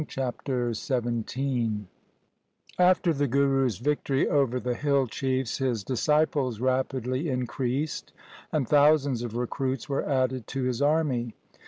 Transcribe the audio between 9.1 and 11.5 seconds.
of recruits were added to his army.